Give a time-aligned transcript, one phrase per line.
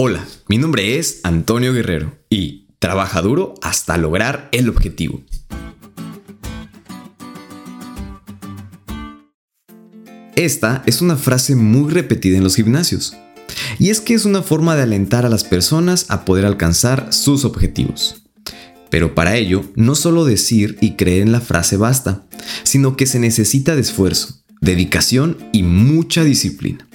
[0.00, 5.24] Hola, mi nombre es Antonio Guerrero y trabaja duro hasta lograr el objetivo.
[10.36, 13.16] Esta es una frase muy repetida en los gimnasios.
[13.80, 17.44] Y es que es una forma de alentar a las personas a poder alcanzar sus
[17.44, 18.22] objetivos.
[18.90, 22.24] Pero para ello, no solo decir y creer en la frase basta,
[22.62, 26.87] sino que se necesita de esfuerzo, dedicación y mucha disciplina.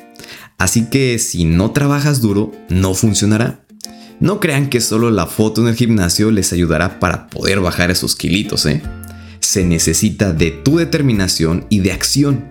[0.64, 3.66] Así que si no trabajas duro, no funcionará.
[4.22, 8.16] No crean que solo la foto en el gimnasio les ayudará para poder bajar esos
[8.16, 8.82] kilitos, ¿eh?
[9.42, 12.46] Se necesita de tu determinación y de acción.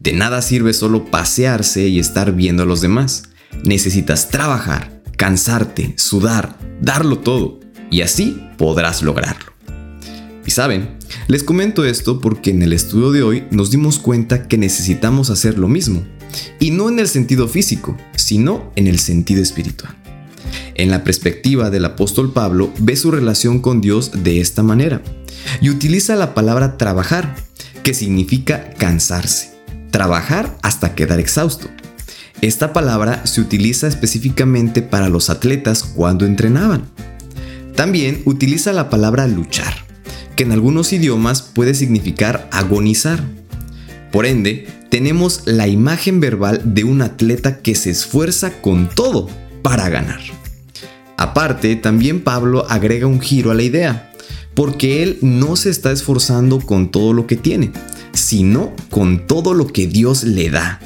[0.00, 3.28] De nada sirve solo pasearse y estar viendo a los demás.
[3.62, 7.60] Necesitas trabajar, cansarte, sudar, darlo todo,
[7.92, 9.51] y así podrás lograrlo.
[10.52, 10.98] Saben,
[11.28, 15.58] les comento esto porque en el estudio de hoy nos dimos cuenta que necesitamos hacer
[15.58, 16.04] lo mismo,
[16.60, 19.96] y no en el sentido físico, sino en el sentido espiritual.
[20.74, 25.00] En la perspectiva del apóstol Pablo, ve su relación con Dios de esta manera,
[25.62, 27.34] y utiliza la palabra trabajar,
[27.82, 29.54] que significa cansarse,
[29.90, 31.68] trabajar hasta quedar exhausto.
[32.42, 36.90] Esta palabra se utiliza específicamente para los atletas cuando entrenaban.
[37.74, 39.91] También utiliza la palabra luchar,
[40.36, 43.24] que en algunos idiomas puede significar agonizar.
[44.10, 49.28] Por ende, tenemos la imagen verbal de un atleta que se esfuerza con todo
[49.62, 50.20] para ganar.
[51.16, 54.12] Aparte, también Pablo agrega un giro a la idea,
[54.54, 57.72] porque él no se está esforzando con todo lo que tiene,
[58.12, 60.80] sino con todo lo que Dios le da.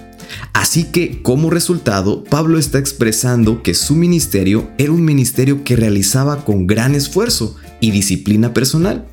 [0.52, 6.44] Así que como resultado, Pablo está expresando que su ministerio era un ministerio que realizaba
[6.44, 9.06] con gran esfuerzo y disciplina personal,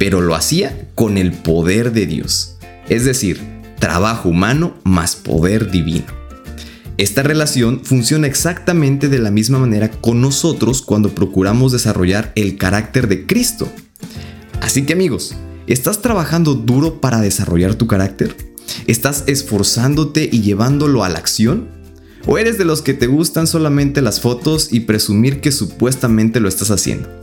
[0.00, 2.56] pero lo hacía con el poder de Dios.
[2.88, 3.38] Es decir,
[3.78, 6.06] trabajo humano más poder divino.
[6.96, 13.08] Esta relación funciona exactamente de la misma manera con nosotros cuando procuramos desarrollar el carácter
[13.08, 13.70] de Cristo.
[14.62, 18.34] Así que amigos, ¿estás trabajando duro para desarrollar tu carácter?
[18.86, 21.68] ¿Estás esforzándote y llevándolo a la acción?
[22.26, 26.48] ¿O eres de los que te gustan solamente las fotos y presumir que supuestamente lo
[26.48, 27.20] estás haciendo?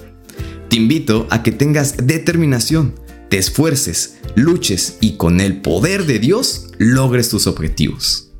[0.78, 2.94] Invito a que tengas determinación
[3.30, 8.32] te esfuerces, luches y con el poder de Dios logres tus objetivos.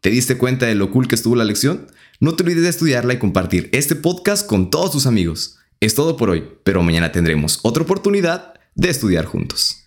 [0.00, 1.86] ¿Te diste cuenta de lo cool que estuvo la lección?
[2.18, 5.58] No te olvides de estudiarla y compartir este podcast con todos tus amigos.
[5.80, 9.83] Es todo por hoy, pero mañana tendremos otra oportunidad de estudiar juntos.